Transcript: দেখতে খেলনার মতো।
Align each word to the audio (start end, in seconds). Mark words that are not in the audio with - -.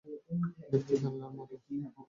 দেখতে 0.71 0.93
খেলনার 0.95 1.31
মতো। 1.37 1.55